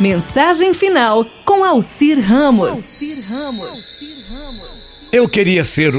[0.00, 2.98] Mensagem final com Alcir Ramos.
[5.12, 5.94] Eu queria ser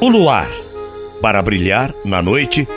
[0.00, 0.48] o luar
[1.20, 2.68] para brilhar na noite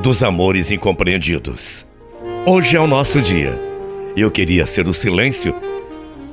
[0.00, 1.86] dos amores incompreendidos.
[2.44, 3.58] Hoje é o nosso dia.
[4.14, 5.54] Eu queria ser o silêncio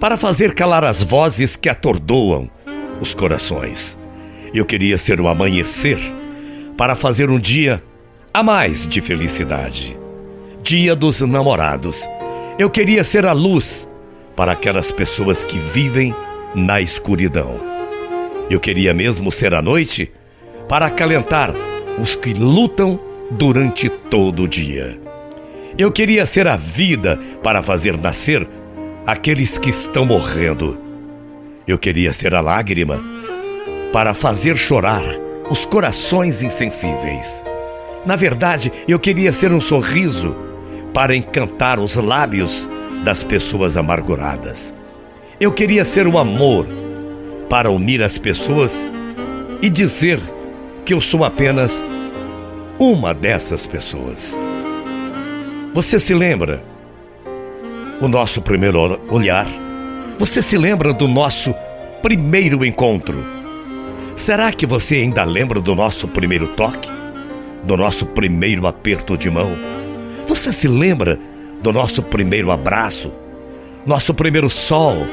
[0.02, 2.50] para fazer calar as vozes que atordoam
[3.00, 3.98] os corações.
[4.54, 5.98] Eu queria ser o amanhecer
[6.76, 7.82] para fazer um dia
[8.34, 9.98] a mais de felicidade.
[10.62, 12.06] Dia dos namorados.
[12.58, 13.86] Eu queria ser a luz
[14.34, 16.16] para aquelas pessoas que vivem
[16.56, 17.60] na escuridão.
[18.50, 20.10] Eu queria mesmo ser a noite
[20.70, 21.54] para acalentar
[22.00, 22.98] os que lutam
[23.30, 24.98] durante todo o dia.
[25.78, 28.48] Eu queria ser a vida para fazer nascer
[29.06, 30.80] aqueles que estão morrendo.
[31.68, 33.04] Eu queria ser a lágrima
[33.92, 35.04] para fazer chorar
[35.50, 37.44] os corações insensíveis.
[38.06, 40.45] Na verdade, eu queria ser um sorriso
[40.96, 42.66] para encantar os lábios
[43.04, 44.74] das pessoas amarguradas.
[45.38, 46.66] Eu queria ser o amor
[47.50, 48.90] para unir as pessoas
[49.62, 50.22] e dizer
[50.86, 51.84] que eu sou apenas
[52.80, 54.40] uma dessas pessoas.
[55.74, 56.64] Você se lembra
[58.00, 59.48] o nosso primeiro olhar?
[60.18, 61.54] Você se lembra do nosso
[62.02, 63.22] primeiro encontro?
[64.16, 66.90] Será que você ainda lembra do nosso primeiro toque?
[67.66, 69.76] Do nosso primeiro aperto de mão?
[70.28, 71.20] Você se lembra
[71.62, 73.12] do nosso primeiro abraço?
[73.86, 75.06] Nosso primeiro sol?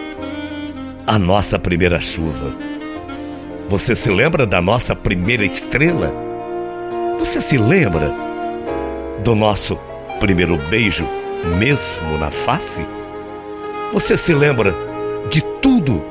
[1.06, 2.56] A nossa primeira chuva?
[3.68, 6.12] Você se lembra da nossa primeira estrela?
[7.18, 8.12] Você se lembra
[9.22, 9.78] do nosso
[10.18, 11.06] primeiro beijo,
[11.58, 12.84] mesmo na face?
[13.92, 14.74] Você se lembra
[15.30, 16.02] de tudo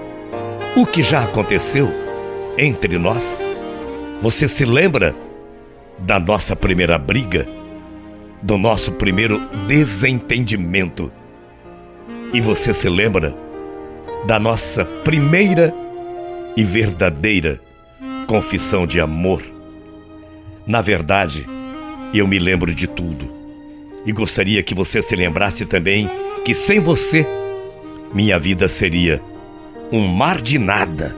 [0.75, 1.89] o que já aconteceu
[2.57, 3.41] entre nós?
[4.21, 5.15] Você se lembra
[5.97, 7.47] da nossa primeira briga,
[8.41, 11.11] do nosso primeiro desentendimento?
[12.33, 13.35] E você se lembra
[14.25, 15.73] da nossa primeira
[16.55, 17.59] e verdadeira
[18.27, 19.43] confissão de amor?
[20.65, 21.47] Na verdade,
[22.13, 23.29] eu me lembro de tudo.
[24.05, 26.09] E gostaria que você se lembrasse também
[26.43, 27.27] que sem você,
[28.13, 29.21] minha vida seria
[29.91, 31.15] um mar de nada,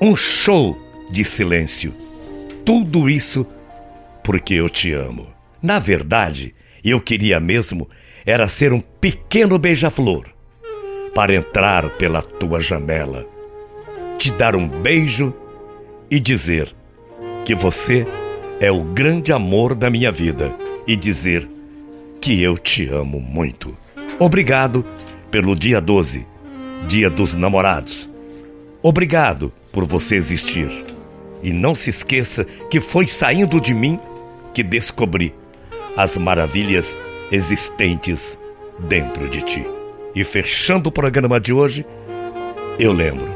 [0.00, 0.78] um show
[1.10, 1.92] de silêncio.
[2.64, 3.46] Tudo isso
[4.22, 5.35] porque eu te amo.
[5.62, 7.88] Na verdade, eu queria mesmo
[8.24, 10.26] era ser um pequeno beija-flor
[11.14, 13.26] para entrar pela tua janela,
[14.18, 15.32] te dar um beijo
[16.10, 16.74] e dizer
[17.44, 18.06] que você
[18.60, 20.54] é o grande amor da minha vida
[20.86, 21.48] e dizer
[22.20, 23.76] que eu te amo muito.
[24.18, 24.84] Obrigado
[25.30, 26.26] pelo dia 12,
[26.86, 28.08] dia dos namorados.
[28.82, 30.68] Obrigado por você existir.
[31.42, 33.98] E não se esqueça que foi saindo de mim
[34.54, 35.34] que descobri
[35.96, 36.96] as maravilhas
[37.30, 38.38] existentes
[38.78, 39.66] dentro de ti.
[40.14, 41.86] E fechando o programa de hoje,
[42.78, 43.26] eu lembro: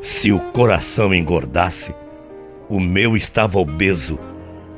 [0.00, 1.94] se o coração engordasse,
[2.68, 4.18] o meu estava obeso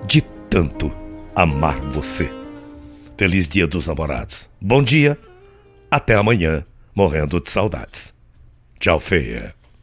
[0.06, 0.90] de tanto
[1.34, 2.30] amar você.
[3.16, 4.50] Feliz Dia dos Namorados.
[4.60, 5.18] Bom dia,
[5.90, 6.64] até amanhã,
[6.94, 8.14] morrendo de saudades.
[8.78, 9.54] Tchau, feia.